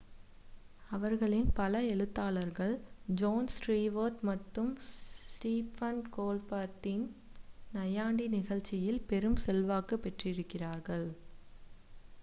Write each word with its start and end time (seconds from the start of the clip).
அவர்களின் 0.89 1.49
பல 1.53 1.81
எழுத்தாளர்கள் 1.89 2.73
ஜோன் 3.15 3.49
ஸ்டீவர்ட் 3.55 4.17
மற்றும் 4.21 4.71
ஸ்டிஃபன் 4.87 6.01
கோல்பர்ட்டின் 6.17 7.05
நையாண்டி 7.73 8.27
நிகழ்ச்சியில் 8.37 9.01
பெரும் 9.07 9.39
செல்வாக்கு 9.45 9.97
பெற்றிருக்கிறார்கள் 9.99 11.07